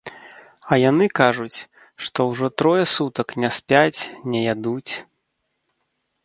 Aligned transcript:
А 0.71 0.77
яны 0.89 1.05
кажуць, 1.19 1.57
што 2.05 2.19
ўжо 2.31 2.49
трое 2.61 2.85
сутак 2.95 3.27
не 3.45 3.49
спяць, 3.59 4.01
не 4.33 4.41
ядуць. 4.53 4.93